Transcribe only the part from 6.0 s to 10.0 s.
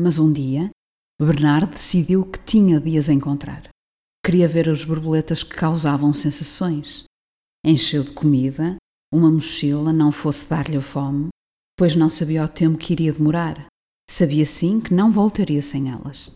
sensações. Encheu de comida uma mochila,